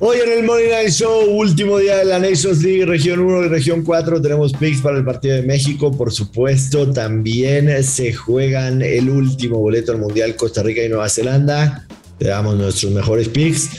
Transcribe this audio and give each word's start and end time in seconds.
Hoy 0.00 0.18
en 0.24 0.30
el 0.30 0.44
Money 0.44 0.66
Line 0.66 0.90
Show, 0.92 1.24
último 1.28 1.78
día 1.78 1.96
de 1.96 2.04
la 2.04 2.20
Nations 2.20 2.62
League, 2.62 2.86
región 2.86 3.18
1 3.18 3.46
y 3.46 3.48
región 3.48 3.82
4, 3.82 4.22
tenemos 4.22 4.52
picks 4.52 4.80
para 4.80 4.96
el 4.96 5.04
partido 5.04 5.34
de 5.34 5.42
México, 5.42 5.90
por 5.90 6.12
supuesto, 6.12 6.92
también 6.92 7.82
se 7.82 8.12
juegan 8.12 8.80
el 8.80 9.10
último 9.10 9.58
boleto 9.58 9.90
al 9.90 9.98
Mundial 9.98 10.36
Costa 10.36 10.62
Rica 10.62 10.84
y 10.84 10.88
Nueva 10.88 11.08
Zelanda, 11.08 11.84
te 12.16 12.28
damos 12.28 12.56
nuestros 12.56 12.92
mejores 12.92 13.28
picks 13.28 13.70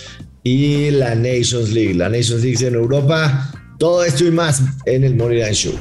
y 0.44 0.92
la 0.92 1.16
Nations 1.16 1.72
League, 1.72 1.94
la 1.94 2.10
Nations 2.10 2.44
League 2.44 2.68
en 2.68 2.76
Europa, 2.76 3.54
todo 3.78 4.04
esto 4.04 4.26
y 4.26 4.32
más 4.32 4.62
en 4.88 5.06
el 5.06 5.16
Money 5.16 5.38
Line 5.38 5.54
Show. 5.54 5.74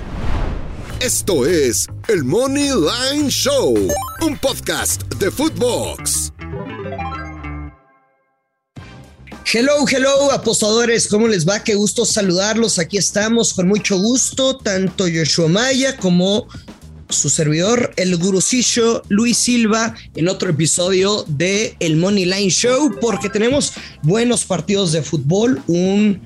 Esto 1.00 1.46
es 1.46 1.88
el 2.06 2.22
Money 2.22 2.68
Line 2.68 3.28
Show, 3.28 3.76
un 4.20 4.38
podcast 4.38 5.02
de 5.16 5.32
Footbox. 5.32 6.32
Hello, 9.50 9.86
hello, 9.90 10.30
apostadores, 10.30 11.08
¿cómo 11.08 11.26
les 11.26 11.48
va? 11.48 11.64
Qué 11.64 11.74
gusto 11.74 12.04
saludarlos. 12.04 12.78
Aquí 12.78 12.98
estamos 12.98 13.54
con 13.54 13.66
mucho 13.66 13.98
gusto, 13.98 14.58
tanto 14.58 15.04
Joshua 15.04 15.48
Maya 15.48 15.96
como 15.96 16.46
su 17.08 17.30
servidor, 17.30 17.94
el 17.96 18.18
gurucillo 18.18 19.02
Luis 19.08 19.38
Silva, 19.38 19.94
en 20.14 20.28
otro 20.28 20.50
episodio 20.50 21.24
de 21.28 21.74
El 21.80 21.96
Money 21.96 22.26
Line 22.26 22.50
Show, 22.50 22.96
porque 23.00 23.30
tenemos 23.30 23.72
buenos 24.02 24.44
partidos 24.44 24.92
de 24.92 25.00
fútbol, 25.00 25.62
un 25.66 26.20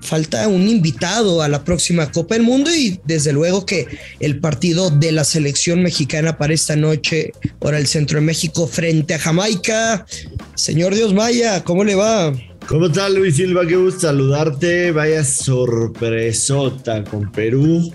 falta 0.00 0.46
un 0.46 0.68
invitado 0.68 1.42
a 1.42 1.48
la 1.48 1.64
próxima 1.64 2.12
Copa 2.12 2.36
del 2.36 2.44
Mundo 2.44 2.72
y 2.72 3.00
desde 3.04 3.32
luego 3.32 3.66
que 3.66 3.88
el 4.20 4.38
partido 4.38 4.90
de 4.90 5.10
la 5.10 5.24
selección 5.24 5.82
mexicana 5.82 6.38
para 6.38 6.54
esta 6.54 6.76
noche 6.76 7.32
por 7.58 7.74
el 7.74 7.88
centro 7.88 8.20
de 8.20 8.24
México 8.24 8.68
frente 8.68 9.14
a 9.14 9.18
Jamaica. 9.18 10.06
Señor 10.54 10.94
Dios 10.94 11.12
Maya, 11.12 11.64
¿cómo 11.64 11.82
le 11.82 11.96
va? 11.96 12.32
¿Cómo 12.68 12.84
estás, 12.84 13.10
Luis 13.12 13.36
Silva? 13.36 13.66
Qué 13.66 13.76
gusto 13.76 14.00
saludarte. 14.00 14.92
Vaya 14.92 15.24
sorpresota 15.24 17.02
con 17.02 17.32
Perú. 17.32 17.94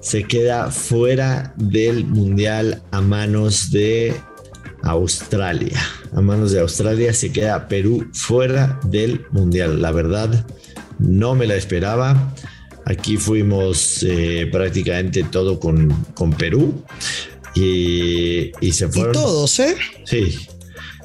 Se 0.00 0.24
queda 0.24 0.70
fuera 0.70 1.52
del 1.58 2.06
Mundial 2.06 2.82
a 2.92 3.02
manos 3.02 3.70
de 3.72 4.14
Australia. 4.84 5.78
A 6.14 6.22
manos 6.22 6.52
de 6.52 6.60
Australia 6.60 7.12
se 7.12 7.30
queda 7.30 7.68
Perú 7.68 8.08
fuera 8.14 8.80
del 8.84 9.26
Mundial. 9.32 9.82
La 9.82 9.92
verdad, 9.92 10.46
no 10.98 11.34
me 11.34 11.46
la 11.46 11.56
esperaba. 11.56 12.34
Aquí 12.86 13.18
fuimos 13.18 14.02
eh, 14.02 14.48
prácticamente 14.50 15.24
todo 15.24 15.60
con, 15.60 15.90
con 16.14 16.32
Perú. 16.32 16.82
Y, 17.54 18.50
y 18.62 18.72
se 18.72 18.88
fueron. 18.88 19.10
Y 19.10 19.18
todos, 19.18 19.60
¿eh? 19.60 19.76
Sí, 20.06 20.38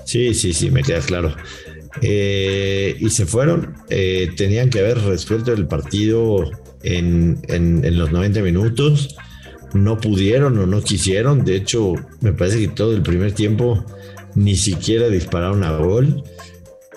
sí, 0.05 0.33
sí, 0.33 0.53
sí, 0.53 0.71
me 0.71 0.81
queda 0.81 1.01
claro. 1.01 1.35
Eh, 2.01 2.95
y 2.99 3.09
se 3.09 3.25
fueron. 3.25 3.75
Eh, 3.89 4.31
tenían 4.37 4.69
que 4.69 4.79
haber 4.79 4.99
resuelto 4.99 5.51
el 5.51 5.67
partido 5.67 6.49
en, 6.83 7.41
los 7.97 8.11
90 8.11 8.41
minutos. 8.41 9.15
No 9.73 9.99
pudieron 9.99 10.57
o 10.57 10.65
no 10.65 10.81
quisieron. 10.81 11.43
De 11.43 11.55
hecho, 11.55 11.93
me 12.21 12.33
parece 12.33 12.59
que 12.59 12.67
todo 12.69 12.93
el 12.93 13.01
primer 13.01 13.33
tiempo 13.33 13.85
ni 14.35 14.55
siquiera 14.55 15.09
dispararon 15.09 15.63
a 15.63 15.77
gol 15.77 16.23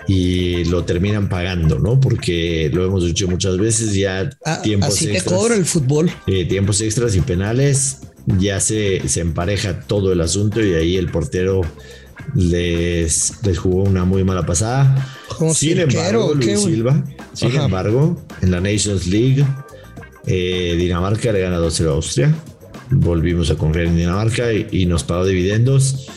y 0.06 0.64
lo 0.67 0.84
terminan 0.84 1.29
pagando, 1.29 1.79
¿no? 1.79 1.98
Porque 1.98 2.70
lo 2.73 2.84
hemos 2.84 3.05
dicho 3.05 3.27
muchas 3.27 3.58
veces, 3.58 3.95
ya 3.95 4.31
ah, 4.45 4.61
tiempos 4.62 4.91
así 4.91 5.06
te 5.06 5.23
cobra 5.23 5.55
el 5.56 5.64
fútbol. 5.64 6.11
Eh, 6.27 6.45
tiempos 6.45 6.81
extras 6.83 7.17
y 7.17 7.20
penales, 7.23 8.01
ya 8.27 8.61
se, 8.61 9.08
se 9.08 9.20
empareja 9.20 9.81
todo 9.81 10.12
el 10.12 10.20
asunto 10.20 10.62
y 10.62 10.75
ahí 10.75 10.97
el 10.97 11.11
portero 11.11 11.62
les, 12.34 13.33
les 13.43 13.59
jugó 13.59 13.83
una 13.83 14.05
muy 14.05 14.25
mala 14.25 14.45
pasada. 14.45 15.07
Sin 15.55 15.79
embargo, 15.79 16.34
Luis 16.34 16.61
Silva, 16.61 17.03
sin 17.33 17.55
embargo, 17.57 18.20
en 18.41 18.51
la 18.51 18.61
Nations 18.61 19.07
League, 19.07 19.45
eh, 20.27 20.75
Dinamarca 20.79 21.33
le 21.33 21.41
gana 21.41 21.59
2-0 21.59 21.89
a 21.89 21.91
Austria. 21.92 22.35
Volvimos 22.91 23.51
a 23.51 23.57
confiar 23.57 23.87
en 23.87 23.97
Dinamarca 23.97 24.53
y, 24.53 24.86
nos 24.86 25.05
pagó 25.05 25.27
dividendos. 25.27 26.08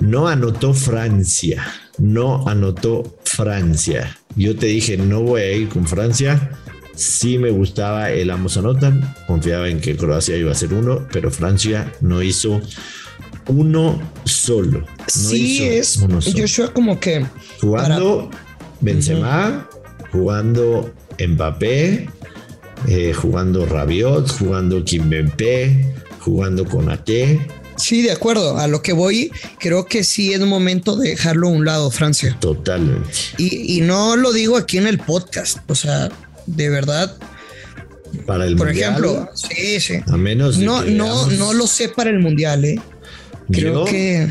No 0.00 0.28
anotó 0.28 0.72
Francia, 0.72 1.66
no 1.98 2.48
anotó 2.48 3.18
Francia. 3.24 4.16
Yo 4.36 4.56
te 4.56 4.66
dije, 4.66 4.96
no 4.96 5.22
voy 5.22 5.42
a 5.42 5.52
ir 5.52 5.68
con 5.68 5.86
Francia. 5.86 6.52
Sí 6.94 7.38
me 7.38 7.50
gustaba 7.50 8.10
el 8.10 8.30
ambos 8.30 8.56
anotan. 8.56 9.14
Confiaba 9.26 9.68
en 9.68 9.80
que 9.80 9.96
Croacia 9.96 10.36
iba 10.36 10.52
a 10.52 10.54
ser 10.54 10.72
uno, 10.74 11.06
pero 11.12 11.30
Francia 11.30 11.92
no 12.00 12.22
hizo 12.22 12.60
uno 13.50 14.00
solo. 14.24 14.84
sí, 15.06 15.64
es 15.64 15.96
uno 15.98 16.20
Joshua 16.20 16.72
como 16.72 16.98
que... 16.98 17.26
Jugando 17.60 18.30
Benzema, 18.80 19.68
jugando 20.12 20.92
Mbappé, 21.18 22.08
eh, 22.88 23.12
jugando 23.12 23.66
Rabiot, 23.66 24.30
jugando 24.38 24.84
Kimpembe, 24.84 25.94
jugando 26.20 26.64
Conate. 26.64 27.46
Sí, 27.76 28.02
de 28.02 28.12
acuerdo. 28.12 28.58
A 28.58 28.66
lo 28.66 28.82
que 28.82 28.92
voy, 28.92 29.32
creo 29.58 29.86
que 29.86 30.04
sí 30.04 30.32
es 30.32 30.40
momento 30.40 30.96
de 30.96 31.10
dejarlo 31.10 31.48
a 31.48 31.50
un 31.50 31.64
lado, 31.64 31.90
Francia. 31.90 32.36
Totalmente. 32.40 33.10
Y, 33.38 33.80
no 33.82 34.16
lo 34.16 34.32
digo 34.32 34.56
aquí 34.56 34.78
en 34.78 34.86
el 34.86 34.98
podcast. 34.98 35.58
O 35.68 35.74
sea, 35.74 36.10
de 36.46 36.68
verdad, 36.68 37.16
para 38.26 38.46
el 38.46 38.56
Por 38.56 38.68
mundial, 38.68 38.90
ejemplo, 38.90 39.28
sí, 39.34 39.80
sí. 39.80 39.94
A 40.06 40.16
menos 40.16 40.58
no, 40.58 40.82
no, 40.82 41.26
no 41.26 41.52
lo 41.54 41.66
sé 41.66 41.88
para 41.88 42.10
el 42.10 42.18
mundial, 42.18 42.64
¿eh? 42.64 42.80
Creo 43.50 43.84
que 43.84 44.28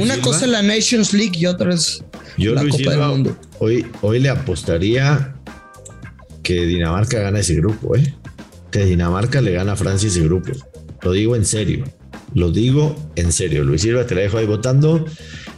una 0.00 0.20
cosa 0.20 0.44
es 0.44 0.50
la 0.50 0.62
Nations 0.62 1.12
League 1.12 1.38
y 1.38 1.46
otra 1.46 1.74
es 1.74 2.02
la 2.36 2.66
Copa 2.68 2.90
del 2.90 3.00
Mundo. 3.00 3.36
Hoy, 3.58 3.86
hoy 4.00 4.18
le 4.18 4.28
apostaría 4.28 5.34
que 6.42 6.66
Dinamarca 6.66 7.20
gana 7.20 7.40
ese 7.40 7.54
grupo, 7.54 7.96
¿eh? 7.96 8.14
Que 8.70 8.84
Dinamarca 8.84 9.40
le 9.40 9.52
gana 9.52 9.72
a 9.72 9.76
Francia 9.76 10.08
ese 10.08 10.22
grupo. 10.22 10.50
Lo 11.02 11.12
digo 11.12 11.36
en 11.36 11.44
serio. 11.44 11.84
Lo 12.34 12.50
digo 12.50 12.96
en 13.16 13.32
serio. 13.32 13.62
Luis 13.62 13.82
Silva, 13.82 14.06
te 14.06 14.14
la 14.14 14.22
dejo 14.22 14.38
ahí 14.38 14.46
votando. 14.46 15.04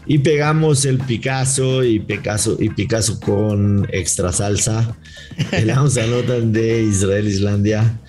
Y 0.07 0.19
pegamos 0.19 0.85
el 0.85 0.99
Picasso 0.99 1.83
y 1.83 2.01
Picasso, 2.01 2.57
y 2.61 2.69
Picasso 2.69 3.19
con 3.21 3.89
extra 3.91 4.33
salsa. 4.33 4.97
Le 5.53 5.65
damos 5.65 5.97
a 5.97 6.07
notas 6.07 6.53
de 6.53 6.83
Israel-Islandia. 6.83 8.01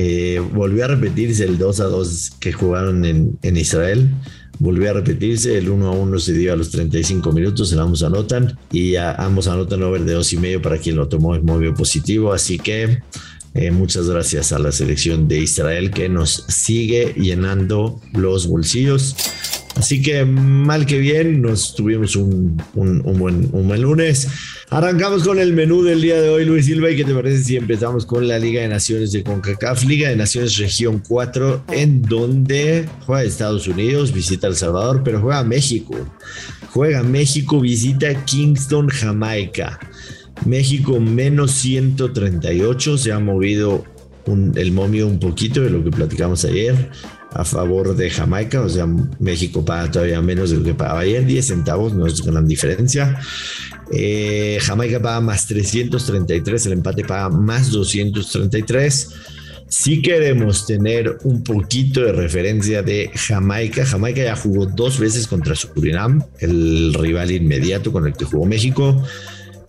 Eh, 0.00 0.40
volvió 0.52 0.84
a 0.84 0.86
repetirse 0.86 1.42
el 1.42 1.58
2 1.58 1.80
a 1.80 1.84
2 1.86 2.32
que 2.38 2.52
jugaron 2.52 3.04
en, 3.04 3.56
Israel. 3.56 4.08
Volvió 4.60 4.90
a 4.90 4.92
repetirse, 4.92 5.58
el 5.58 5.68
1 5.68 5.88
a 5.88 5.90
1 5.90 6.18
se 6.20 6.34
dio 6.34 6.52
a 6.52 6.56
los 6.56 6.70
35 6.70 7.32
minutos, 7.32 7.72
el 7.72 7.80
ambos 7.80 8.04
anotan 8.04 8.56
y 8.70 8.94
ambos 8.94 9.48
anotan 9.48 9.82
over 9.82 10.04
de 10.04 10.12
2 10.12 10.32
y 10.34 10.36
medio 10.36 10.62
para 10.62 10.78
quien 10.78 10.94
lo 10.94 11.08
tomó 11.08 11.34
en 11.34 11.44
móvil 11.44 11.74
positivo. 11.74 12.32
Así 12.32 12.58
que 12.58 13.02
eh, 13.54 13.72
muchas 13.72 14.08
gracias 14.08 14.52
a 14.52 14.60
la 14.60 14.70
selección 14.70 15.26
de 15.26 15.40
Israel 15.40 15.90
que 15.90 16.08
nos 16.08 16.44
sigue 16.46 17.14
llenando 17.16 18.00
los 18.12 18.46
bolsillos. 18.46 19.16
Así 19.76 20.02
que 20.02 20.24
mal 20.24 20.86
que 20.86 20.98
bien, 20.98 21.40
nos 21.40 21.74
tuvimos 21.74 22.16
un, 22.16 22.60
buen, 22.74 23.48
un 23.52 23.68
buen 23.68 23.82
lunes. 23.82 24.28
Arrancamos 24.70 25.22
con 25.22 25.38
el 25.38 25.52
menú 25.52 25.82
del 25.82 26.02
día 26.02 26.20
de 26.20 26.28
hoy, 26.28 26.44
Luis 26.44 26.66
Silva, 26.66 26.90
y 26.90 26.96
qué 26.96 27.04
te 27.04 27.14
parece 27.14 27.44
si 27.44 27.56
empezamos 27.56 28.04
con 28.04 28.26
la 28.26 28.38
Liga 28.38 28.62
de 28.62 28.68
Naciones 28.68 29.12
de 29.12 29.22
CONCACAF, 29.22 29.84
Liga 29.84 30.08
de 30.08 30.16
Naciones 30.16 30.56
Región 30.56 31.02
4, 31.06 31.64
en 31.72 32.02
donde 32.02 32.88
juega 33.06 33.22
Estados 33.22 33.68
Unidos, 33.68 34.12
visita 34.12 34.48
El 34.48 34.56
Salvador, 34.56 35.02
pero 35.04 35.20
juega 35.20 35.44
México. 35.44 35.94
Juega 36.70 37.02
México, 37.02 37.60
visita 37.60 38.24
Kingston, 38.24 38.88
Jamaica. 38.88 39.78
México 40.44 41.00
menos 41.00 41.52
138, 41.52 42.98
se 42.98 43.12
ha 43.12 43.18
movido 43.18 43.84
el 44.56 44.72
momio 44.72 45.06
un 45.06 45.18
poquito 45.18 45.62
de 45.62 45.70
lo 45.70 45.82
que 45.82 45.90
platicamos 45.90 46.44
ayer 46.44 46.90
a 47.32 47.44
favor 47.44 47.94
de 47.94 48.10
Jamaica, 48.10 48.62
o 48.62 48.68
sea, 48.68 48.86
México 49.18 49.64
paga 49.64 49.90
todavía 49.90 50.20
menos 50.22 50.50
de 50.50 50.56
lo 50.58 50.64
que 50.64 50.74
pagaba 50.74 51.00
ayer, 51.00 51.24
10 51.24 51.46
centavos, 51.46 51.94
no 51.94 52.06
es 52.06 52.22
gran 52.22 52.46
diferencia. 52.46 53.20
Eh, 53.92 54.58
Jamaica 54.60 55.00
paga 55.00 55.20
más 55.20 55.46
333, 55.46 56.66
el 56.66 56.72
empate 56.72 57.04
paga 57.04 57.28
más 57.28 57.70
233. 57.70 59.14
Si 59.68 60.00
queremos 60.00 60.66
tener 60.66 61.18
un 61.24 61.42
poquito 61.42 62.00
de 62.00 62.12
referencia 62.12 62.82
de 62.82 63.10
Jamaica, 63.14 63.84
Jamaica 63.84 64.24
ya 64.24 64.34
jugó 64.34 64.64
dos 64.64 64.98
veces 64.98 65.28
contra 65.28 65.54
Surinam, 65.54 66.24
el 66.40 66.94
rival 66.94 67.30
inmediato 67.30 67.92
con 67.92 68.06
el 68.06 68.14
que 68.14 68.24
jugó 68.24 68.46
México. 68.46 69.04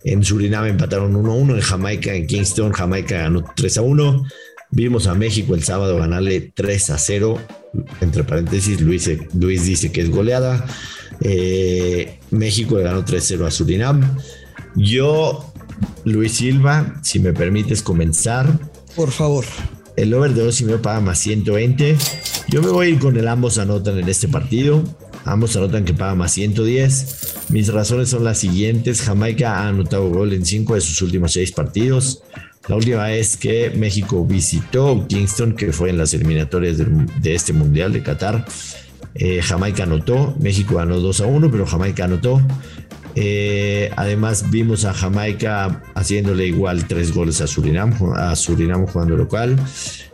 En 0.02 0.24
Surinam 0.24 0.64
empataron 0.64 1.12
1-1, 1.12 1.56
en 1.56 1.60
Jamaica, 1.60 2.14
en 2.14 2.26
Kingston, 2.26 2.72
Jamaica 2.72 3.18
ganó 3.18 3.42
3-1. 3.42 4.26
Vimos 4.72 5.06
a 5.06 5.14
México 5.14 5.54
el 5.54 5.64
sábado 5.64 5.98
ganarle 5.98 6.40
3 6.40 6.90
a 6.90 6.98
0. 6.98 7.38
Entre 8.00 8.24
paréntesis, 8.24 8.80
Luis, 8.80 9.10
Luis 9.34 9.64
dice 9.64 9.90
que 9.90 10.00
es 10.00 10.10
goleada. 10.10 10.64
Eh, 11.20 12.18
México 12.30 12.76
le 12.76 12.84
ganó 12.84 13.04
3-0 13.04 13.46
a 13.46 13.50
Surinam. 13.50 14.16
Yo, 14.76 15.52
Luis 16.04 16.32
Silva, 16.32 17.00
si 17.02 17.18
me 17.18 17.32
permites 17.32 17.82
comenzar. 17.82 18.58
Por 18.94 19.10
favor. 19.10 19.44
El 19.96 20.14
over 20.14 20.32
de 20.34 20.44
2 20.44 20.60
y 20.60 20.64
medio 20.64 20.82
paga 20.82 21.00
más 21.00 21.18
120. 21.18 21.96
Yo 22.48 22.62
me 22.62 22.68
voy 22.68 22.86
a 22.86 22.90
ir 22.90 22.98
con 22.98 23.16
el 23.16 23.28
ambos 23.28 23.58
anotan 23.58 23.98
en 23.98 24.08
este 24.08 24.28
partido. 24.28 24.82
Ambos 25.24 25.56
anotan 25.56 25.84
que 25.84 25.94
paga 25.94 26.14
más 26.14 26.32
110. 26.32 27.50
Mis 27.50 27.72
razones 27.72 28.08
son 28.08 28.24
las 28.24 28.38
siguientes. 28.38 29.02
Jamaica 29.02 29.58
ha 29.58 29.68
anotado 29.68 30.08
gol 30.08 30.32
en 30.32 30.46
5 30.46 30.76
de 30.76 30.80
sus 30.80 31.02
últimos 31.02 31.32
6 31.32 31.52
partidos. 31.52 32.22
La 32.70 32.76
última 32.76 33.12
es 33.12 33.36
que 33.36 33.70
México 33.70 34.24
visitó 34.24 35.04
Kingston, 35.08 35.56
que 35.56 35.72
fue 35.72 35.90
en 35.90 35.98
las 35.98 36.14
eliminatorias 36.14 36.78
de, 36.78 37.34
este 37.34 37.52
Mundial 37.52 37.92
de 37.92 38.00
Qatar. 38.00 38.46
Eh, 39.16 39.42
Jamaica 39.42 39.82
anotó, 39.82 40.36
México 40.38 40.76
ganó 40.76 41.00
2 41.00 41.20
a 41.20 41.26
1, 41.26 41.50
pero 41.50 41.66
Jamaica 41.66 42.04
anotó. 42.04 42.40
Eh, 43.16 43.90
además 43.96 44.52
vimos 44.52 44.84
a 44.84 44.94
Jamaica 44.94 45.82
haciéndole 45.96 46.46
igual 46.46 46.86
tres 46.86 47.12
goles 47.12 47.40
a 47.40 47.48
Surinam, 47.48 47.92
a 48.14 48.36
Surinam 48.36 48.86
jugando 48.86 49.16
local. 49.16 49.58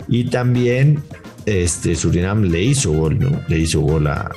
Y 0.08 0.30
también 0.30 1.02
este, 1.44 1.94
Surinam 1.94 2.44
le 2.44 2.62
hizo 2.62 2.90
gol, 2.90 3.18
¿no? 3.18 3.38
Le 3.48 3.58
hizo 3.58 3.80
gol 3.80 4.06
a, 4.06 4.30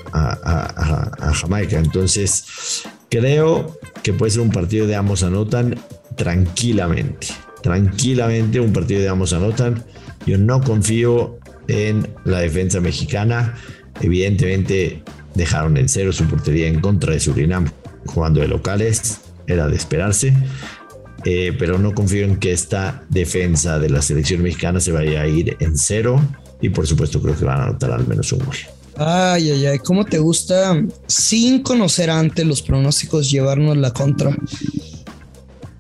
Jamaica. 1.36 1.80
Entonces, 1.80 2.84
creo 3.10 3.80
que 4.04 4.12
puede 4.12 4.32
ser 4.32 4.42
un 4.42 4.52
partido 4.52 4.88
de 4.88 4.98
ambos 4.98 5.24
anotan 5.24 5.76
tranquilamente. 6.18 7.28
Tranquilamente 7.62 8.60
un 8.60 8.74
partido 8.74 9.02
de 9.02 9.10
ambos 9.10 9.34
anotan. 9.34 9.84
Yo 10.26 10.38
no 10.38 10.62
confío 10.62 11.38
en 11.68 12.08
la 12.26 12.40
defensa 12.40 12.80
mexicana. 12.80 13.56
Evidentemente 14.02 15.04
dejaron 15.36 15.78
en 15.78 15.90
cero 15.90 16.12
su 16.12 16.26
portería 16.26 16.68
en 16.68 16.80
contra 16.82 17.14
de 17.14 17.20
Surinam 17.20 17.70
jugando 18.06 18.42
de 18.42 18.48
locales. 18.48 19.20
Era 19.48 19.68
de 19.68 19.76
esperarse. 19.76 20.34
Eh, 21.26 21.54
pero 21.60 21.78
no 21.78 21.94
confío 21.94 22.24
en 22.26 22.38
que 22.38 22.54
esta 22.54 23.04
defensa 23.10 23.78
de 23.78 23.90
la 23.90 24.02
selección 24.02 24.42
mexicana 24.42 24.80
se 24.80 24.92
vaya 24.92 25.22
a 25.22 25.28
ir 25.28 25.58
en 25.60 25.78
cero 25.78 26.22
y 26.62 26.70
por 26.70 26.88
supuesto 26.88 27.22
creo 27.22 27.38
que 27.38 27.46
van 27.46 27.60
a 27.60 27.64
anotar 27.66 27.92
al 27.92 28.08
menos 28.08 28.32
un 28.32 28.40
gol. 28.40 28.56
Ay, 28.96 29.52
ay, 29.52 29.66
ay, 29.66 29.80
¿cómo 29.80 30.06
te 30.06 30.20
gusta 30.20 30.82
sin 31.08 31.62
conocer 31.62 32.10
antes 32.10 32.46
los 32.46 32.62
pronósticos 32.62 33.32
llevarnos 33.32 33.78
la 33.78 33.92
contra? 33.92 34.36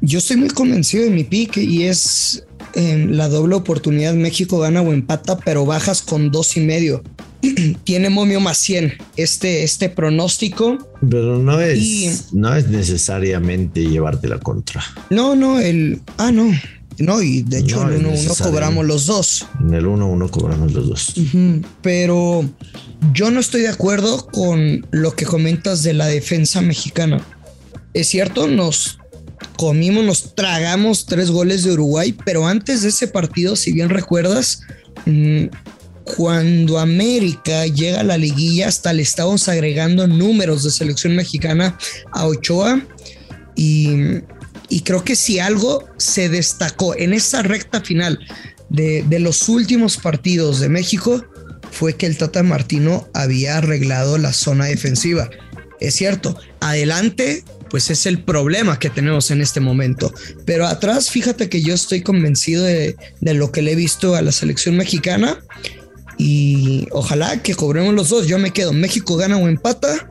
Yo 0.02 0.20
estoy 0.20 0.38
muy 0.38 0.50
convencido 0.50 1.04
de 1.04 1.10
mi 1.10 1.24
pick 1.24 1.58
y 1.58 1.84
es 1.84 2.44
en 2.74 3.18
la 3.18 3.28
doble 3.28 3.56
oportunidad 3.56 4.14
México 4.14 4.60
gana 4.60 4.82
o 4.82 4.94
empata, 4.94 5.38
pero 5.40 5.66
bajas 5.66 6.02
con 6.02 6.32
dos 6.32 6.56
y 6.56 6.62
medio. 6.62 7.04
Tiene 7.84 8.10
momio 8.10 8.40
más 8.40 8.58
100 8.60 8.94
este, 9.18 9.64
este 9.64 9.90
pronóstico. 9.90 10.78
Pero 11.02 11.40
no 11.40 11.60
es, 11.60 12.34
no 12.34 12.56
es 12.56 12.68
necesariamente 12.70 13.82
llevarte 13.82 14.28
la 14.28 14.40
contra. 14.40 14.84
No, 15.10 15.36
no, 15.36 15.60
el. 15.60 16.02
Ah, 16.18 16.32
no. 16.32 16.50
No, 16.98 17.22
y 17.22 17.44
de 17.44 17.60
hecho 17.60 17.82
en 17.90 18.06
el 18.06 18.06
1-1 18.06 18.44
cobramos 18.44 18.86
los 18.86 19.06
dos. 19.06 19.48
En 19.62 19.74
el 19.74 19.86
1-1 19.86 20.30
cobramos 20.30 20.74
los 20.74 20.90
dos. 20.90 21.14
Pero 21.82 22.44
yo 23.14 23.32
no 23.32 23.40
estoy 23.40 23.62
de 23.62 23.70
acuerdo 23.70 24.28
con 24.28 24.86
lo 24.92 25.16
que 25.16 25.26
comentas 25.26 25.82
de 25.84 25.94
la 25.94 26.08
defensa 26.08 26.62
mexicana. 26.62 27.22
Es 27.94 28.10
cierto, 28.10 28.48
nos 28.48 28.99
comimos, 29.58 30.06
nos 30.06 30.36
tragamos 30.36 31.06
tres 31.06 31.32
goles 31.32 31.64
de 31.64 31.74
Uruguay, 31.74 32.16
pero 32.26 32.48
antes 32.48 32.82
de 32.82 32.90
ese 32.90 33.08
partido, 33.08 33.56
si 33.56 33.72
bien 33.72 33.90
recuerdas, 33.90 34.62
mm, 35.06 35.46
cuando 36.04 36.80
América 36.80 37.68
llega 37.68 38.00
a 38.00 38.04
la 38.04 38.18
liguilla, 38.18 38.68
hasta 38.68 38.94
le 38.94 39.04
estábamos 39.04 39.48
agregando 39.48 40.08
números 40.08 40.64
de 40.64 40.72
selección 40.72 41.16
mexicana 41.16 41.78
a 42.12 42.26
Ochoa 42.26 42.82
y 43.56 44.22
y 44.70 44.82
creo 44.82 45.04
que 45.04 45.16
si 45.16 45.40
algo 45.40 45.86
se 45.98 46.30
destacó 46.30 46.96
en 46.96 47.14
esa 47.14 47.42
recta 47.42 47.82
final 47.82 48.20
de, 48.70 49.04
los 49.20 49.50
últimos 49.50 49.98
partidos 49.98 50.60
de 50.60 50.70
México, 50.70 51.26
fue 51.72 51.96
que 51.96 52.06
el 52.06 52.18
Tata 52.18 52.44
Martino 52.44 53.08
había 53.14 53.58
arreglado 53.58 54.18
la 54.20 54.32
zona 54.32 54.66
defensiva. 54.66 55.30
Es 55.80 55.96
cierto, 55.96 56.38
adelante, 56.62 57.44
pues 57.70 57.90
es 57.90 58.06
el 58.06 58.24
problema 58.24 58.80
que 58.80 58.90
tenemos 58.90 59.32
en 59.32 59.42
este 59.42 59.60
momento. 59.60 60.14
Pero 60.46 60.66
atrás, 60.66 61.10
fíjate 61.10 61.50
que 61.50 61.62
yo 61.62 61.74
estoy 61.74 62.02
convencido 62.02 62.64
de, 62.64 62.96
de 63.22 63.34
lo 63.34 63.52
que 63.52 63.62
le 63.62 63.74
he 63.74 63.76
visto 63.76 64.16
a 64.16 64.22
la 64.22 64.32
selección 64.32 64.76
mexicana 64.78 65.40
y 66.18 66.88
ojalá 66.92 67.42
que 67.42 67.56
cobremos 67.56 67.94
los 67.94 68.10
dos. 68.10 68.28
Yo 68.28 68.40
me 68.40 68.52
quedo, 68.52 68.74
México 68.74 69.16
gana 69.16 69.38
o 69.38 69.48
empata, 69.48 70.10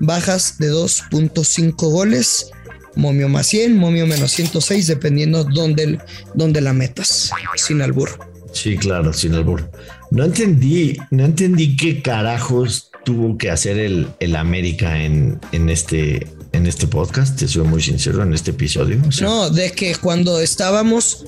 bajas 0.00 0.58
de 0.58 0.72
2.5 0.72 1.74
goles 1.90 2.50
momio 2.96 3.28
más 3.28 3.46
100, 3.48 3.76
momio 3.76 4.06
menos 4.06 4.32
106, 4.32 4.86
dependiendo 4.86 5.44
dónde, 5.44 6.60
la 6.60 6.72
metas, 6.72 7.30
sin 7.56 7.82
albur. 7.82 8.10
Sí, 8.52 8.76
claro, 8.76 9.12
sin 9.12 9.34
albur. 9.34 9.68
No 10.10 10.24
entendí, 10.24 10.96
no 11.10 11.24
entendí 11.24 11.76
qué 11.76 12.02
carajos 12.02 12.90
tuvo 13.04 13.36
que 13.36 13.50
hacer 13.50 13.78
el, 13.78 14.08
el 14.20 14.36
América 14.36 15.02
en, 15.02 15.38
en, 15.52 15.68
este, 15.68 16.26
en 16.54 16.66
este 16.66 16.86
podcast, 16.86 17.38
te 17.38 17.48
soy 17.48 17.64
muy 17.64 17.82
sincero, 17.82 18.22
en 18.22 18.32
este 18.32 18.52
episodio. 18.52 19.00
no, 19.20 19.50
de 19.50 19.72
que 19.72 19.96
cuando 19.96 20.40
estábamos 20.40 21.26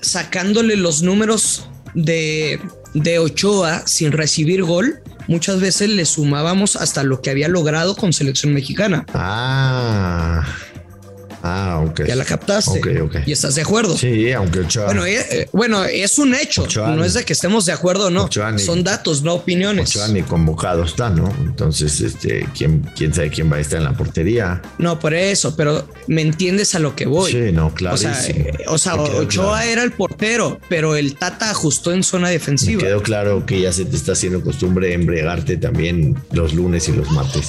sacándole 0.00 0.76
los 0.76 1.02
números 1.02 1.68
de, 1.94 2.60
de 2.94 3.18
Ochoa 3.18 3.86
sin 3.86 4.12
recibir 4.12 4.62
gol, 4.62 5.00
muchas 5.28 5.60
veces 5.60 5.90
le 5.90 6.04
sumábamos 6.06 6.76
hasta 6.76 7.02
lo 7.02 7.20
que 7.20 7.30
había 7.30 7.48
logrado 7.48 7.94
con 7.94 8.12
selección 8.12 8.54
mexicana. 8.54 9.04
Ah. 9.12 10.46
Ah, 11.46 11.84
ok. 11.86 12.06
Ya 12.06 12.16
la 12.16 12.24
captaste. 12.24 12.80
Y 13.26 13.32
estás 13.32 13.54
de 13.54 13.60
acuerdo. 13.60 13.98
Sí, 13.98 14.32
aunque 14.32 14.60
Ochoa. 14.60 14.86
Bueno, 14.86 15.04
eh, 15.04 15.26
eh, 15.30 15.48
bueno 15.52 15.84
es 15.84 16.18
un 16.18 16.34
hecho. 16.34 16.66
no 16.74 17.04
es 17.04 17.12
de 17.12 17.24
que 17.24 17.34
estemos 17.34 17.66
de 17.66 17.72
acuerdo 17.72 18.06
o 18.06 18.10
no. 18.10 18.30
Son 18.56 18.82
datos, 18.82 19.22
no 19.22 19.34
opiniones. 19.34 19.90
Ochoa 19.90 20.08
ni 20.08 20.22
convocado 20.22 20.84
está, 20.84 21.10
¿no? 21.10 21.30
Entonces, 21.40 22.00
este, 22.00 22.48
¿quién, 22.56 22.80
quién 22.96 23.12
sabe 23.12 23.28
quién 23.28 23.52
va 23.52 23.56
a 23.56 23.60
estar 23.60 23.78
en 23.78 23.84
la 23.84 23.92
portería. 23.92 24.62
No, 24.78 24.98
por 24.98 25.12
eso, 25.12 25.54
pero 25.54 25.86
me 26.06 26.22
entiendes 26.22 26.74
a 26.74 26.78
lo 26.78 26.96
que 26.96 27.04
voy. 27.04 27.30
Sí, 27.30 27.52
no, 27.52 27.74
claro. 27.74 27.96
O 27.96 27.98
sea, 27.98 28.18
eh, 28.26 28.64
o 28.66 28.78
sea 28.78 28.94
Ochoa 28.94 29.66
era 29.66 29.82
el 29.82 29.92
portero, 29.92 30.58
pero 30.70 30.96
el 30.96 31.16
Tata 31.16 31.50
ajustó 31.50 31.92
en 31.92 32.02
zona 32.02 32.30
defensiva. 32.30 32.80
quedó 32.80 33.02
claro 33.02 33.44
que 33.44 33.60
ya 33.60 33.70
se 33.70 33.84
te 33.84 33.96
está 33.96 34.12
haciendo 34.12 34.42
costumbre 34.42 34.94
embriagarte 34.94 35.58
también 35.58 36.16
los 36.32 36.54
lunes 36.54 36.88
y 36.88 36.92
los 36.92 37.10
martes. 37.10 37.48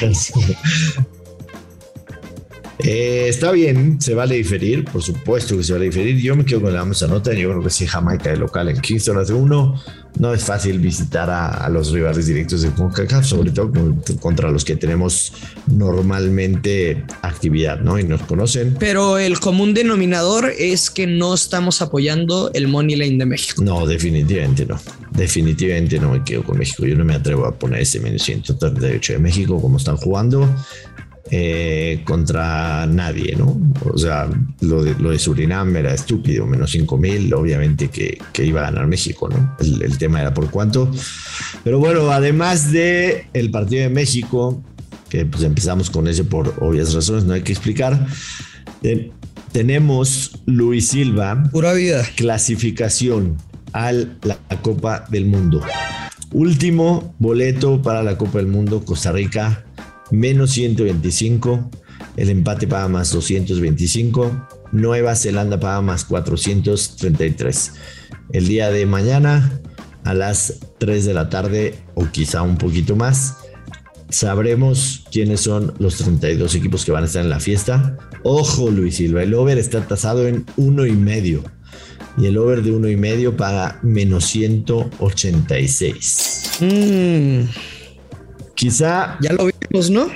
Eh, 2.80 3.26
está 3.28 3.50
bien, 3.50 4.00
se 4.00 4.14
vale 4.14 4.36
diferir, 4.36 4.84
por 4.84 5.02
supuesto 5.02 5.56
que 5.56 5.64
se 5.64 5.72
vale 5.72 5.86
diferir. 5.86 6.16
Yo 6.16 6.36
me 6.36 6.44
quedo 6.44 6.62
con 6.62 6.72
la 6.72 6.80
vamos 6.80 7.02
a 7.02 7.08
nota. 7.08 7.32
Yo 7.32 7.50
creo 7.50 7.62
que 7.62 7.70
si 7.70 7.86
Jamaica 7.86 8.30
de 8.30 8.36
local 8.36 8.68
en 8.68 8.80
Kingston 8.80 9.18
hace 9.18 9.32
uno. 9.32 9.80
No 10.18 10.34
es 10.34 10.42
fácil 10.42 10.80
visitar 10.80 11.30
a, 11.30 11.68
los 11.68 11.92
rivales 11.92 12.26
directos 12.26 12.62
de 12.62 12.70
CONCACAF, 12.70 13.24
sobre 13.24 13.52
todo 13.52 13.70
contra 14.20 14.50
los 14.50 14.64
que 14.64 14.74
tenemos 14.74 15.32
normalmente 15.68 17.04
actividad, 17.22 17.78
¿no? 17.80 18.00
Y 18.00 18.04
nos 18.04 18.22
conocen. 18.22 18.74
Pero 18.80 19.18
el 19.18 19.38
común 19.38 19.74
denominador 19.74 20.52
es 20.58 20.90
que 20.90 21.06
no 21.06 21.34
estamos 21.34 21.82
apoyando 21.82 22.50
el 22.52 22.66
Money 22.66 22.96
Lane 22.96 23.18
de 23.18 23.26
México. 23.26 23.62
No, 23.62 23.86
definitivamente 23.86 24.66
no. 24.66 24.80
Definitivamente 25.12 26.00
no 26.00 26.10
me 26.10 26.24
quedo 26.24 26.42
con 26.42 26.58
México. 26.58 26.84
Yo 26.84 26.96
no 26.96 27.04
me 27.04 27.14
atrevo 27.14 27.46
a 27.46 27.54
poner 27.56 27.82
ese 27.82 28.00
menos 28.00 28.22
138 28.22 29.12
de 29.12 29.18
México 29.20 29.60
como 29.62 29.76
están 29.76 29.98
jugando. 29.98 30.48
Eh, 31.30 32.00
contra 32.04 32.86
nadie, 32.86 33.36
¿no? 33.36 33.60
O 33.84 33.98
sea, 33.98 34.30
lo 34.60 34.82
de, 34.82 34.94
lo 34.98 35.10
de 35.10 35.18
Surinam 35.18 35.76
era 35.76 35.92
estúpido, 35.92 36.46
menos 36.46 36.70
5 36.70 36.96
mil, 36.96 37.34
obviamente 37.34 37.88
que, 37.88 38.18
iba 38.42 38.62
a 38.62 38.70
ganar 38.70 38.86
México, 38.86 39.28
¿no? 39.28 39.56
El, 39.60 39.98
tema 39.98 40.22
era 40.22 40.32
por 40.32 40.50
cuánto. 40.50 40.90
Pero 41.64 41.80
bueno, 41.80 42.10
además 42.10 42.72
de 42.72 43.26
el 43.34 43.50
partido 43.50 43.82
de 43.82 43.90
México, 43.90 44.62
que 45.10 45.26
pues 45.26 45.42
empezamos 45.42 45.90
con 45.90 46.08
ese 46.08 46.24
por 46.24 46.54
obvias 46.60 46.94
razones, 46.94 47.24
no 47.24 47.34
hay 47.34 47.42
que 47.42 47.52
explicar. 47.52 48.06
tenemos 49.52 50.40
Luis 50.46 50.88
Silva. 50.88 51.44
Pura 51.52 51.74
vida. 51.74 52.04
Clasificación 52.16 53.36
a 53.74 53.92
la 53.92 54.38
Copa 54.62 55.04
del 55.10 55.26
Mundo. 55.26 55.60
Último 56.32 57.14
boleto 57.18 57.82
para 57.82 58.02
la 58.02 58.16
Copa 58.16 58.38
del 58.38 58.46
Mundo, 58.46 58.82
Costa 58.82 59.12
Rica 59.12 59.64
menos 60.10 60.52
125, 60.52 61.70
el 62.16 62.30
empate 62.30 62.66
paga 62.66 62.88
más 62.88 63.12
225, 63.12 64.48
Nueva 64.72 65.14
Zelanda 65.14 65.60
paga 65.60 65.80
más 65.80 66.04
433. 66.04 67.72
El 68.32 68.48
día 68.48 68.70
de 68.70 68.86
mañana 68.86 69.60
a 70.04 70.14
las 70.14 70.58
3 70.78 71.04
de 71.04 71.14
la 71.14 71.28
tarde 71.28 71.74
o 71.94 72.06
quizá 72.10 72.42
un 72.42 72.58
poquito 72.58 72.96
más, 72.96 73.36
sabremos 74.10 75.04
quiénes 75.10 75.40
son 75.40 75.74
los 75.78 75.96
32 75.96 76.54
equipos 76.54 76.84
que 76.84 76.92
van 76.92 77.04
a 77.04 77.06
estar 77.06 77.22
en 77.22 77.30
la 77.30 77.40
fiesta. 77.40 77.96
Ojo 78.22 78.70
Luis 78.70 78.96
Silva, 78.96 79.22
el 79.22 79.32
over 79.34 79.58
está 79.58 79.86
tasado 79.86 80.26
en 80.26 80.44
uno 80.56 80.86
y 80.86 80.92
medio 80.92 81.42
y 82.18 82.26
el 82.26 82.36
over 82.36 82.62
de 82.62 82.72
uno 82.72 82.88
y 82.88 82.96
medio 82.96 83.36
paga 83.36 83.78
menos 83.82 84.24
186. 84.26 86.58
Mm. 86.60 87.42
Quizá. 88.54 89.16
Ya 89.20 89.32
lo 89.32 89.46
vimos, 89.70 89.90
¿no? 89.90 90.08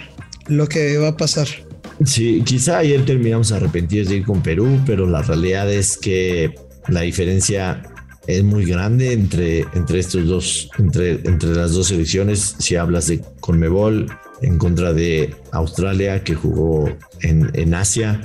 Lo 0.49 0.67
que 0.67 0.99
va 0.99 1.09
a 1.09 1.17
pasar. 1.17 1.49
Sí, 2.05 2.43
quizá 2.45 2.79
ayer 2.79 3.05
terminamos 3.05 3.53
arrepentidos 3.53 4.09
de 4.09 4.17
ir 4.17 4.25
con 4.25 4.43
Perú, 4.43 4.81
pero 4.87 5.07
la 5.07 5.23
realidad 5.23 5.71
es 5.73 5.97
que 5.97 6.55
la 6.89 7.03
diferencia 7.03 7.83
es 8.27 8.43
muy 8.43 8.65
grande 8.65 9.13
entre, 9.13 9.61
entre 9.75 9.99
estos 9.99 10.27
dos, 10.27 10.71
entre, 10.79 11.13
entre 11.25 11.51
las 11.51 11.73
dos 11.73 11.89
selecciones. 11.89 12.57
Si 12.59 12.77
hablas 12.77 13.07
de 13.09 13.21
Conmebol 13.41 14.07
en 14.43 14.59
contra 14.59 14.93
de 14.93 15.35
Australia, 15.53 16.23
que 16.25 16.35
jugó 16.35 16.89
en, 17.21 17.51
en 17.55 17.75
Asia. 17.75 18.21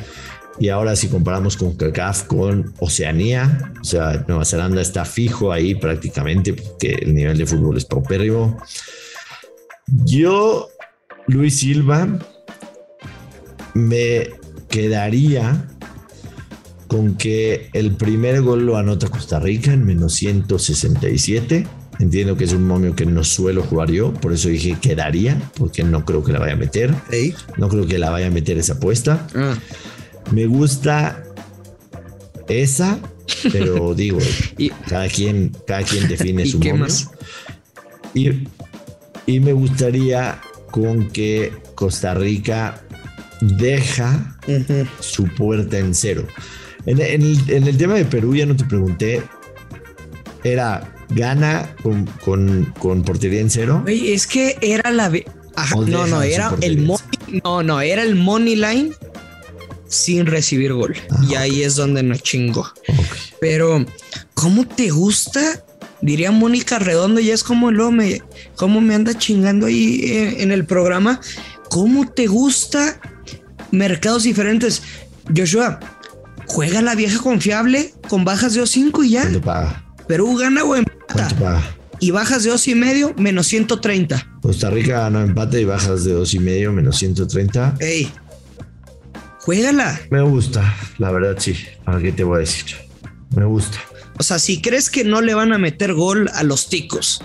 Y 0.59 0.69
ahora 0.69 0.95
si 0.95 1.07
comparamos 1.07 1.55
con 1.55 1.75
CACAF 1.75 2.23
con 2.23 2.73
Oceanía, 2.79 3.73
o 3.79 3.83
sea, 3.83 4.25
Nueva 4.27 4.43
Zelanda 4.43 4.81
está 4.81 5.05
fijo 5.05 5.51
ahí 5.51 5.75
prácticamente 5.75 6.53
porque 6.53 6.93
el 6.93 7.13
nivel 7.13 7.37
de 7.37 7.45
fútbol 7.45 7.77
es 7.77 7.85
paupérrimo. 7.85 8.57
Yo, 10.03 10.69
Luis 11.27 11.59
Silva, 11.59 12.07
me 13.73 14.29
quedaría 14.69 15.67
con 16.87 17.15
que 17.15 17.69
el 17.73 17.91
primer 17.91 18.41
gol 18.41 18.65
lo 18.65 18.77
anota 18.77 19.09
Costa 19.09 19.39
Rica 19.39 19.73
en 19.73 19.85
menos 19.85 20.13
167. 20.15 21.67
Entiendo 21.99 22.37
que 22.37 22.45
es 22.45 22.53
un 22.53 22.65
momio 22.65 22.95
que 22.95 23.05
no 23.05 23.23
suelo 23.23 23.63
jugar 23.63 23.91
yo, 23.91 24.13
por 24.13 24.31
eso 24.31 24.49
dije 24.49 24.77
quedaría, 24.81 25.37
porque 25.57 25.83
no 25.83 26.05
creo 26.05 26.23
que 26.23 26.31
la 26.31 26.39
vaya 26.39 26.53
a 26.53 26.57
meter. 26.57 26.93
No 27.57 27.67
creo 27.67 27.85
que 27.87 27.97
la 27.97 28.09
vaya 28.09 28.27
a 28.27 28.31
meter 28.31 28.57
esa 28.57 28.73
apuesta. 28.73 29.27
Ah. 29.35 29.57
Me 30.31 30.45
gusta 30.45 31.23
esa, 32.47 32.99
pero 33.51 33.93
digo, 33.95 34.19
cada, 34.87 35.09
quien, 35.09 35.51
cada 35.65 35.83
quien 35.83 36.07
define 36.07 36.45
su 36.45 36.59
momio. 36.59 36.87
Y, 38.13 38.47
y 39.25 39.39
me 39.39 39.53
gustaría 39.53 40.39
con 40.77 41.09
que 41.09 41.51
Costa 41.73 42.13
Rica 42.13 42.83
deja 43.41 44.37
su 44.99 45.23
puerta 45.23 45.79
en 45.79 45.95
cero. 45.95 46.27
En, 46.85 47.01
el, 47.01 47.77
tema 47.77 47.95
de 47.95 48.05
Perú 48.05 48.35
ya 48.35 48.45
no 48.45 48.55
te 48.55 48.63
pregunté, 48.63 49.23
era 50.43 50.93
gana 51.09 51.75
con, 51.81 53.03
portería 53.03 53.41
en 53.41 53.49
cero. 53.49 53.83
es 53.87 54.27
que 54.27 54.55
era 54.61 54.91
la... 54.91 55.09
no, 55.87 56.05
no, 56.05 56.21
era 56.21 56.53
el 56.61 56.77
money, 56.77 57.41
no, 57.43 57.63
no, 57.63 57.81
era 57.81 58.03
el 58.03 58.13
money 58.13 58.55
line 58.55 58.91
sin 59.87 60.27
recibir 60.27 60.73
gol. 60.73 60.95
Ah, 61.09 61.25
y 61.27 61.35
ahí 61.35 61.63
es 61.63 61.75
donde 61.75 62.03
nos 62.03 62.21
chingó. 62.21 62.71
Pero, 63.41 63.83
¿cómo 64.35 64.67
te 64.67 64.91
gusta? 64.91 65.63
Diría 66.01 66.31
Mónica 66.31 66.79
Redondo, 66.79 67.19
y 67.19 67.31
es 67.31 67.43
como 67.43 67.71
lo 67.71 67.91
me, 67.91 68.21
cómo 68.55 68.81
me 68.81 68.95
anda 68.95 69.17
chingando 69.17 69.65
ahí 69.65 70.01
en, 70.03 70.27
eh, 70.27 70.43
en 70.43 70.51
el 70.51 70.65
programa. 70.65 71.19
¿Cómo 71.69 72.07
te 72.07 72.27
gusta 72.27 72.99
mercados 73.71 74.23
diferentes? 74.23 74.83
Joshua, 75.35 75.79
Juega 76.47 76.81
la 76.81 76.95
vieja 76.95 77.21
confiable 77.21 77.93
con 78.07 78.25
bajas 78.25 78.53
de 78.53 78.61
O5 78.61 79.05
y 79.05 79.09
ya. 79.11 79.21
¿Cuánto 79.21 79.41
paga? 79.41 79.83
Perú 80.07 80.35
gana 80.37 80.63
o 80.63 80.75
empata. 80.75 81.61
Y 81.99 82.11
bajas 82.11 82.43
de 82.43 82.51
2 82.51 82.67
y 82.69 82.75
medio, 82.75 83.13
menos 83.17 83.47
130. 83.47 84.39
Costa 84.41 84.69
Rica 84.69 85.01
gana 85.01 85.23
empate 85.23 85.61
y 85.61 85.65
bajas 85.65 86.05
de 86.05 86.13
2 86.13 86.33
y 86.35 86.39
medio, 86.39 86.71
menos 86.71 86.97
130. 86.97 87.75
Ey, 87.79 88.11
juégala. 89.39 89.99
Me 90.09 90.21
gusta, 90.21 90.73
la 90.99 91.11
verdad 91.11 91.35
sí. 91.37 91.55
¿Para 91.83 91.99
qué 91.99 92.11
te 92.11 92.23
voy 92.23 92.37
a 92.37 92.39
decir? 92.39 92.75
Me 93.35 93.45
gusta. 93.45 93.77
O 94.19 94.23
sea, 94.23 94.39
si 94.39 94.61
crees 94.61 94.89
que 94.89 95.03
no 95.03 95.21
le 95.21 95.33
van 95.33 95.53
a 95.53 95.57
meter 95.57 95.93
gol 95.93 96.29
a 96.33 96.43
los 96.43 96.69
ticos 96.69 97.21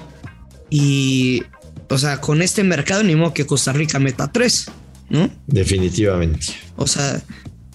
y, 0.69 1.43
o 1.89 1.99
sea, 1.99 2.21
con 2.21 2.43
este 2.43 2.65
mercado 2.65 3.03
ni 3.03 3.17
modo 3.17 3.33
que 3.33 3.47
Costa 3.47 3.73
Rica 3.73 3.99
meta 3.99 4.31
3, 4.31 4.67
¿no? 5.11 5.31
Definitivamente. 5.47 6.49
O 6.77 6.87
sea, 6.87 7.23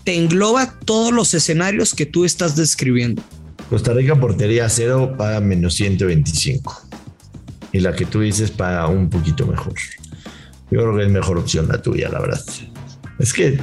te 0.03 0.15
engloba 0.15 0.79
todos 0.85 1.11
los 1.11 1.33
escenarios 1.33 1.93
que 1.93 2.05
tú 2.05 2.25
estás 2.25 2.55
describiendo. 2.55 3.21
Costa 3.69 3.93
Rica 3.93 4.15
portería 4.19 4.69
cero 4.69 5.15
paga 5.17 5.41
menos 5.41 5.75
125. 5.75 6.87
Y 7.73 7.79
la 7.79 7.93
que 7.93 8.05
tú 8.05 8.21
dices 8.21 8.51
paga 8.51 8.87
un 8.87 9.09
poquito 9.09 9.45
mejor. 9.45 9.73
Yo 10.71 10.81
creo 10.81 10.95
que 10.95 11.03
es 11.03 11.11
mejor 11.11 11.37
opción 11.37 11.67
la 11.67 11.81
tuya, 11.81 12.09
la 12.09 12.19
verdad. 12.19 12.41
Es 13.19 13.33
que 13.33 13.59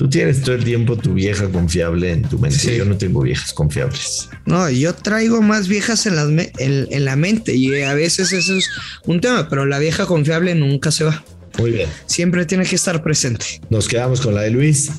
tú 0.00 0.08
tienes 0.08 0.40
todo 0.40 0.54
el 0.54 0.64
tiempo 0.64 0.96
tu 0.96 1.12
vieja 1.12 1.46
confiable 1.50 2.10
en 2.10 2.22
tu 2.22 2.38
mente. 2.38 2.74
Yo 2.74 2.86
no 2.86 2.96
tengo 2.96 3.20
viejas 3.20 3.52
confiables. 3.52 4.30
No, 4.46 4.70
yo 4.70 4.94
traigo 4.94 5.42
más 5.42 5.68
viejas 5.68 6.06
en, 6.06 6.48
en 6.58 7.04
la 7.04 7.16
mente 7.16 7.54
y 7.54 7.82
a 7.82 7.92
veces 7.92 8.32
eso 8.32 8.56
es 8.56 8.66
un 9.04 9.20
tema, 9.20 9.50
pero 9.50 9.66
la 9.66 9.78
vieja 9.78 10.06
confiable 10.06 10.54
nunca 10.54 10.90
se 10.90 11.04
va. 11.04 11.22
Muy 11.58 11.72
bien. 11.72 11.90
Siempre 12.06 12.46
tiene 12.46 12.64
que 12.64 12.76
estar 12.76 13.02
presente. 13.02 13.60
Nos 13.68 13.88
quedamos 13.88 14.22
con 14.22 14.34
la 14.34 14.40
de 14.40 14.50
Luis. 14.50 14.90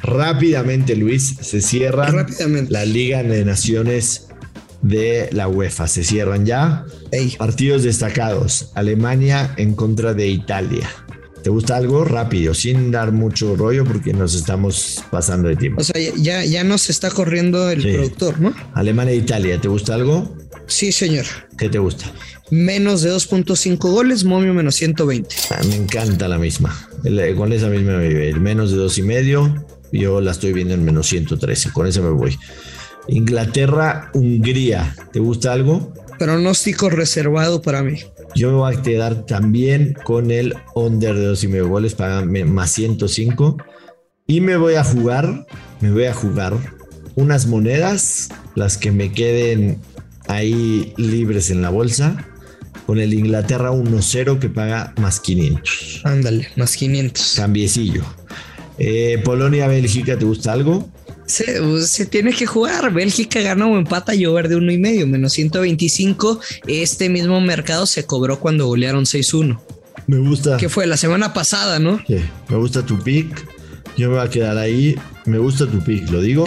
Rápidamente, 0.00 0.94
Luis, 0.94 1.34
se 1.40 1.60
cierra 1.60 2.14
la 2.68 2.84
Liga 2.84 3.24
de 3.24 3.44
Naciones 3.44 4.28
de 4.82 5.30
la 5.32 5.48
UEFA. 5.48 5.88
Se 5.88 6.04
cierran 6.04 6.46
ya. 6.46 6.84
Partidos 7.38 7.82
destacados. 7.82 8.70
Alemania 8.76 9.52
en 9.56 9.74
contra 9.74 10.14
de 10.14 10.28
Italia. 10.28 10.88
¿Te 11.44 11.50
gusta 11.50 11.76
algo? 11.76 12.06
Rápido, 12.06 12.54
sin 12.54 12.90
dar 12.90 13.12
mucho 13.12 13.54
rollo 13.54 13.84
porque 13.84 14.14
nos 14.14 14.34
estamos 14.34 15.04
pasando 15.10 15.50
de 15.50 15.56
tiempo. 15.56 15.82
O 15.82 15.84
sea, 15.84 15.94
ya, 16.16 16.42
ya 16.42 16.64
nos 16.64 16.88
está 16.88 17.10
corriendo 17.10 17.68
el 17.68 17.82
productor, 17.82 18.40
¿no? 18.40 18.54
Alemania 18.72 19.12
e 19.12 19.16
Italia, 19.18 19.60
¿te 19.60 19.68
gusta 19.68 19.94
algo? 19.94 20.34
Sí, 20.66 20.90
señor. 20.90 21.26
¿Qué 21.58 21.68
te 21.68 21.78
gusta? 21.78 22.10
Menos 22.50 23.02
de 23.02 23.12
2.5 23.12 23.76
goles, 23.76 24.24
momio 24.24 24.54
menos 24.54 24.74
120. 24.76 25.36
Ah, 25.50 25.60
me 25.68 25.76
encanta 25.76 26.28
la 26.28 26.38
misma. 26.38 26.74
con 27.36 27.52
esa 27.52 27.68
misma 27.68 27.98
me 27.98 28.32
Menos 28.32 28.70
de 28.70 28.78
dos 28.78 28.96
y 28.96 29.02
medio, 29.02 29.66
yo 29.92 30.22
la 30.22 30.30
estoy 30.30 30.54
viendo 30.54 30.72
en 30.72 30.82
menos 30.82 31.08
113. 31.08 31.72
Con 31.72 31.86
eso 31.86 32.02
me 32.02 32.08
voy. 32.08 32.38
Inglaterra, 33.06 34.10
Hungría. 34.14 34.96
¿Te 35.12 35.20
gusta 35.20 35.52
algo? 35.52 35.92
Pronóstico 36.18 36.88
reservado 36.88 37.60
para 37.60 37.82
mí. 37.82 37.98
Yo 38.34 38.50
me 38.50 38.56
voy 38.56 38.74
a 38.74 38.82
quedar 38.82 39.26
también 39.26 39.94
con 40.04 40.30
el 40.30 40.54
under 40.74 41.14
de 41.14 41.26
dos 41.26 41.44
y 41.44 41.48
medio 41.48 41.68
goles 41.68 41.94
para 41.94 42.24
más 42.24 42.70
105. 42.72 43.56
Y 44.26 44.40
me 44.40 44.56
voy 44.56 44.74
a 44.74 44.84
jugar, 44.84 45.46
me 45.80 45.92
voy 45.92 46.04
a 46.04 46.14
jugar 46.14 46.54
unas 47.14 47.46
monedas, 47.46 48.30
las 48.54 48.76
que 48.76 48.90
me 48.90 49.12
queden 49.12 49.78
ahí 50.26 50.94
libres 50.96 51.50
en 51.50 51.62
la 51.62 51.70
bolsa, 51.70 52.26
con 52.86 52.98
el 52.98 53.14
Inglaterra 53.14 53.70
1-0 53.70 54.38
que 54.38 54.48
paga 54.48 54.94
más 54.98 55.20
500. 55.20 56.02
Ándale, 56.04 56.48
más 56.56 56.76
500. 56.76 57.34
Cambiecillo. 57.36 58.02
Eh, 58.78 59.20
Polonia-Bélgica, 59.24 60.18
¿te 60.18 60.24
gusta 60.24 60.52
algo? 60.52 60.88
Se, 61.26 62.06
tiene 62.06 62.32
que 62.32 62.46
jugar. 62.46 62.92
Bélgica 62.92 63.40
gana 63.40 63.66
o 63.66 63.76
empata 63.76 64.14
y 64.14 64.26
over 64.26 64.48
de 64.48 64.56
uno 64.56 64.72
y 64.72 64.78
medio, 64.78 65.06
menos 65.06 65.32
125. 65.32 66.40
Este 66.66 67.08
mismo 67.08 67.40
mercado 67.40 67.86
se 67.86 68.04
cobró 68.04 68.38
cuando 68.40 68.66
golearon 68.66 69.04
6-1. 69.04 69.58
Me 70.06 70.18
gusta. 70.18 70.56
Que 70.56 70.68
fue 70.68 70.86
la 70.86 70.96
semana 70.96 71.32
pasada, 71.32 71.78
¿no? 71.78 72.00
Sí, 72.06 72.18
me 72.48 72.56
gusta 72.56 72.84
tu 72.84 73.02
pick. 73.02 73.46
Yo 73.96 74.10
me 74.10 74.16
voy 74.16 74.26
a 74.26 74.30
quedar 74.30 74.58
ahí. 74.58 74.96
Me 75.24 75.38
gusta 75.38 75.66
tu 75.66 75.80
pick, 75.80 76.10
lo 76.10 76.20
digo. 76.20 76.44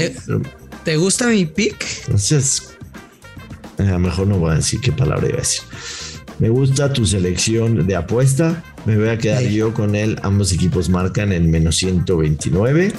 ¿Te, 0.84 0.98
gusta 0.98 1.28
mi 1.28 1.46
pick? 1.46 1.84
Entonces, 2.06 2.76
a 3.78 3.84
lo 3.84 4.00
mejor 4.00 4.28
no 4.28 4.38
voy 4.38 4.52
a 4.52 4.56
decir 4.56 4.80
qué 4.80 4.92
palabra 4.92 5.28
iba 5.28 5.38
a 5.38 5.42
decir. 5.42 5.64
Me 6.40 6.50
gusta 6.50 6.94
tu 6.94 7.06
selección 7.06 7.88
de 7.88 7.96
apuesta. 7.96 8.64
Me 8.86 8.96
voy 8.96 9.10
a 9.10 9.18
quedar 9.18 9.44
yo 9.44 9.74
con 9.74 9.96
él. 9.96 10.20
Ambos 10.22 10.54
equipos 10.54 10.88
marcan 10.88 11.32
en 11.32 11.50
menos 11.50 11.78
129. 11.78 12.94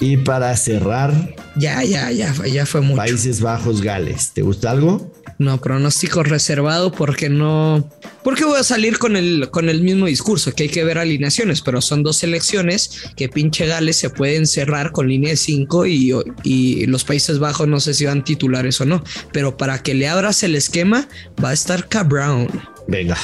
Y 0.00 0.16
para 0.18 0.56
cerrar. 0.56 1.34
Ya, 1.56 1.82
ya, 1.82 2.10
ya, 2.10 2.32
ya 2.46 2.66
fue 2.66 2.80
mucho. 2.80 2.96
Países 2.96 3.40
Bajos, 3.40 3.82
Gales. 3.82 4.30
¿Te 4.32 4.42
gusta 4.42 4.70
algo? 4.70 5.12
No, 5.38 5.60
pronóstico 5.60 6.24
reservado 6.24 6.90
porque 6.90 7.28
no. 7.28 7.88
Porque 8.24 8.44
voy 8.44 8.58
a 8.58 8.64
salir 8.64 8.98
con 8.98 9.16
el, 9.16 9.50
con 9.50 9.68
el 9.68 9.82
mismo 9.82 10.06
discurso, 10.06 10.52
que 10.52 10.64
hay 10.64 10.68
que 10.68 10.82
ver 10.82 10.98
alineaciones, 10.98 11.62
pero 11.62 11.80
son 11.80 12.02
dos 12.02 12.16
selecciones 12.16 13.02
que 13.16 13.28
pinche 13.28 13.66
Gales 13.66 13.96
se 13.96 14.10
pueden 14.10 14.46
cerrar 14.46 14.90
con 14.90 15.08
línea 15.08 15.30
de 15.30 15.36
5 15.36 15.86
y, 15.86 16.12
y 16.42 16.86
los 16.86 17.04
Países 17.04 17.38
Bajos 17.38 17.68
no 17.68 17.78
sé 17.78 17.94
si 17.94 18.04
van 18.04 18.24
titulares 18.24 18.80
o 18.80 18.84
no, 18.84 19.04
pero 19.32 19.56
para 19.56 19.80
que 19.82 19.94
le 19.94 20.08
abras 20.08 20.42
el 20.42 20.56
esquema 20.56 21.08
va 21.42 21.50
a 21.50 21.54
estar 21.54 21.88
Cabrown. 21.88 22.48
Venga, 22.88 23.16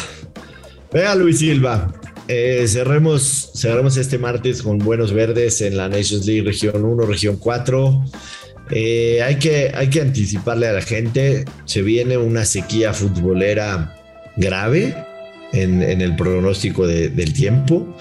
venga 0.93 1.15
Luis 1.17 1.41
Silva. 1.41 1.93
Eh, 2.27 2.65
cerremos, 2.67 3.53
este 3.99 4.19
martes 4.19 4.63
con 4.63 4.79
buenos 4.79 5.13
verdes 5.13 5.61
en 5.61 5.77
la 5.77 5.89
Nations 5.89 6.27
League 6.27 6.43
Región 6.43 6.85
1, 6.85 7.07
Región 7.07 7.37
4. 7.37 8.05
Eh, 8.71 9.23
hay, 9.23 9.37
que, 9.37 9.73
hay 9.75 9.91
que 9.91 10.01
anticiparle 10.01 10.69
a 10.69 10.73
la 10.73 10.81
gente, 10.81 11.45
se 11.67 11.83
viene 11.83 12.17
una 12.17 12.47
sequía 12.47 12.95
futbolera 12.95 13.95
grave 14.37 14.97
en, 15.53 15.83
el 15.83 16.17
pronóstico 16.17 16.87
del 16.87 17.33
tiempo. 17.35 17.95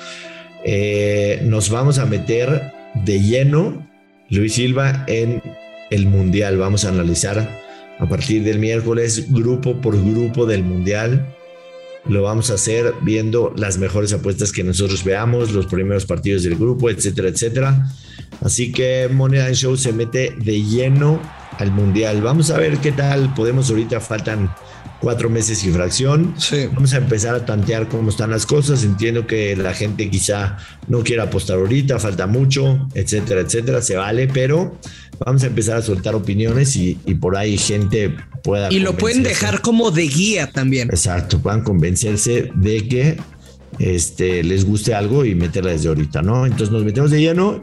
Eh, 0.64 1.42
nos 1.44 1.70
vamos 1.70 2.00
a 2.00 2.06
meter 2.06 2.72
de 2.96 3.20
lleno, 3.20 3.86
Luis 4.30 4.54
Silva, 4.54 5.04
en 5.08 5.42
el 5.92 6.08
Mundial. 6.08 6.58
Vamos 6.58 6.86
a 6.86 6.90
analizar 6.90 7.62
a 8.00 8.08
partir 8.08 8.44
del 8.44 8.60
miércoles 8.60 9.32
grupo 9.34 9.82
por 9.82 10.02
grupo 10.02 10.46
del 10.46 10.64
Mundial 10.64 11.28
lo 12.06 12.24
vamos 12.24 12.52
a 12.52 12.56
hacer 12.56 12.94
viendo 13.02 13.54
las 13.56 13.78
mejores 13.78 14.14
apuestas 14.14 14.52
que 14.52 14.64
nosotros 14.64 15.04
veamos, 15.04 15.52
los 15.52 15.68
primeros 15.68 16.06
partidos 16.06 16.44
del 16.44 16.56
grupo, 16.56 16.90
etcétera, 16.90 17.30
etcétera. 17.30 17.88
Así 18.42 18.72
que 18.72 19.10
Money 19.12 19.54
Show 19.54 19.78
se 19.78 19.94
mete 19.94 20.36
de 20.38 20.64
lleno 20.64 21.20
al 21.60 21.72
Mundial. 21.72 22.22
Vamos 22.22 22.52
a 22.52 22.58
ver 22.58 22.78
qué 22.80 22.92
tal 22.92 23.34
podemos 23.34 23.70
ahorita, 23.70 24.00
faltan 24.00 24.54
cuatro 25.04 25.30
meses 25.30 25.64
y 25.66 25.72
fracción. 25.72 26.34
Vamos 26.74 26.94
a 26.94 26.98
empezar 26.98 27.36
a 27.36 27.46
tantear 27.46 27.90
cómo 27.90 28.10
están 28.10 28.32
las 28.32 28.46
cosas. 28.46 28.84
Entiendo 28.84 29.28
que 29.28 29.56
la 29.56 29.74
gente 29.74 30.10
quizá 30.10 30.58
no 30.88 31.04
quiera 31.04 31.24
apostar 31.24 31.58
ahorita, 31.58 32.00
falta 32.00 32.26
mucho, 32.26 32.88
etcétera, 32.94 33.42
etcétera. 33.42 33.82
Se 33.82 33.98
vale, 33.98 34.28
pero 34.28 34.78
vamos 35.20 35.44
a 35.44 35.48
empezar 35.48 35.78
a 35.78 35.82
soltar 35.82 36.16
opiniones 36.16 36.76
y, 36.76 36.96
por 37.20 37.38
ahí 37.38 37.58
gente 37.58 38.16
pueda. 38.44 38.72
Y 38.72 38.80
lo 38.80 38.96
pueden 38.96 39.24
dejar 39.24 39.62
como 39.62 39.90
de 39.90 40.08
guía 40.08 40.52
también. 40.52 40.90
Exacto, 40.90 41.40
puedan 41.40 41.64
convencerse 41.64 42.52
de 42.54 42.88
que 42.88 43.18
este, 43.80 44.44
les 44.44 44.66
guste 44.66 44.94
algo 44.94 45.26
y 45.26 45.34
meterla 45.34 45.72
desde 45.72 45.90
ahorita, 45.90 46.22
¿no? 46.22 46.46
Entonces 46.46 46.72
nos 46.72 46.84
metemos 46.84 47.10
de 47.10 47.22
lleno 47.22 47.60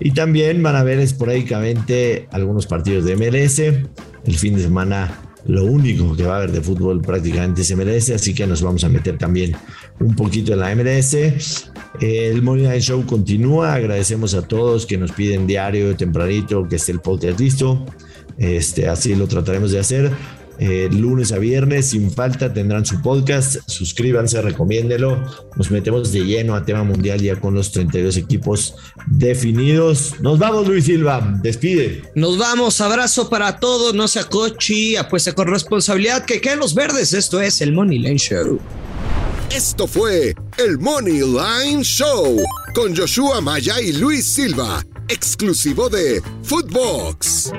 y 0.00 0.10
también 0.10 0.62
van 0.62 0.76
a 0.76 0.82
ver 0.82 0.98
esporádicamente 0.98 2.28
algunos 2.32 2.66
partidos 2.66 3.04
de 3.04 3.16
MLS. 3.16 3.58
El 3.60 4.36
fin 4.36 4.56
de 4.56 4.62
semana 4.62 5.20
lo 5.46 5.64
único 5.66 6.16
que 6.16 6.24
va 6.24 6.34
a 6.34 6.36
haber 6.38 6.52
de 6.52 6.62
fútbol 6.62 7.02
prácticamente 7.02 7.62
es 7.62 7.76
MLS, 7.76 8.10
así 8.10 8.32
que 8.32 8.46
nos 8.46 8.62
vamos 8.62 8.82
a 8.84 8.88
meter 8.88 9.18
también 9.18 9.54
un 10.00 10.16
poquito 10.16 10.54
en 10.54 10.60
la 10.60 10.74
MLS. 10.74 11.16
El 12.00 12.42
Morning 12.42 12.64
Night 12.64 12.82
Show 12.82 13.04
continúa. 13.04 13.74
Agradecemos 13.74 14.34
a 14.34 14.42
todos 14.42 14.86
que 14.86 14.96
nos 14.96 15.12
piden 15.12 15.46
diario, 15.46 15.94
tempranito, 15.96 16.66
que 16.66 16.76
esté 16.76 16.92
el 16.92 17.00
podcast 17.00 17.38
listo. 17.38 17.84
Este, 18.38 18.88
así 18.88 19.14
lo 19.14 19.26
trataremos 19.26 19.70
de 19.70 19.80
hacer. 19.80 20.12
Eh, 20.58 20.88
lunes 20.92 21.32
a 21.32 21.38
viernes, 21.38 21.86
sin 21.86 22.12
falta, 22.12 22.52
tendrán 22.52 22.86
su 22.86 23.02
podcast. 23.02 23.56
Suscríbanse, 23.66 24.40
recomiéndelo. 24.40 25.24
Nos 25.56 25.70
metemos 25.70 26.12
de 26.12 26.24
lleno 26.24 26.54
a 26.54 26.64
tema 26.64 26.84
mundial 26.84 27.20
ya 27.20 27.40
con 27.40 27.54
los 27.54 27.72
32 27.72 28.16
equipos 28.16 28.76
definidos. 29.06 30.20
Nos 30.20 30.38
vamos, 30.38 30.68
Luis 30.68 30.84
Silva. 30.84 31.38
Despide. 31.42 32.02
Nos 32.14 32.38
vamos. 32.38 32.80
Abrazo 32.80 33.28
para 33.28 33.58
todos. 33.58 33.94
No 33.94 34.06
se 34.06 34.20
acochi. 34.20 34.96
Apuesta 34.96 35.32
con 35.32 35.48
responsabilidad. 35.48 36.24
Que 36.24 36.40
queden 36.40 36.60
los 36.60 36.74
verdes. 36.74 37.12
Esto 37.12 37.40
es 37.40 37.60
el 37.60 37.72
Money 37.72 37.98
Line 37.98 38.18
Show. 38.18 38.60
Esto 39.50 39.86
fue 39.86 40.34
el 40.58 40.78
Money 40.78 41.20
Line 41.20 41.82
Show 41.82 42.42
con 42.74 42.96
Joshua 42.96 43.40
Maya 43.40 43.80
y 43.80 43.92
Luis 43.92 44.34
Silva, 44.34 44.84
exclusivo 45.08 45.88
de 45.88 46.20
Footbox. 46.42 47.52